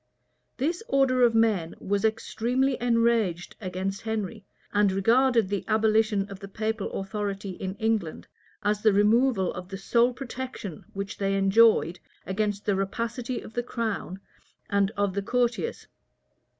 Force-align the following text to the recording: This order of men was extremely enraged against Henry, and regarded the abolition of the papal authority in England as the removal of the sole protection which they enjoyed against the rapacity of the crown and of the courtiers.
This 0.57 0.81
order 0.87 1.21
of 1.21 1.35
men 1.35 1.75
was 1.79 2.03
extremely 2.03 2.75
enraged 2.81 3.55
against 3.61 4.01
Henry, 4.01 4.43
and 4.73 4.91
regarded 4.91 5.47
the 5.47 5.63
abolition 5.67 6.27
of 6.27 6.39
the 6.39 6.47
papal 6.47 6.91
authority 6.93 7.51
in 7.51 7.75
England 7.75 8.27
as 8.63 8.81
the 8.81 8.93
removal 8.93 9.53
of 9.53 9.69
the 9.69 9.77
sole 9.77 10.11
protection 10.11 10.85
which 10.93 11.19
they 11.19 11.35
enjoyed 11.35 11.99
against 12.25 12.65
the 12.65 12.75
rapacity 12.75 13.41
of 13.41 13.53
the 13.53 13.61
crown 13.61 14.19
and 14.71 14.89
of 14.97 15.13
the 15.13 15.21
courtiers. 15.21 15.85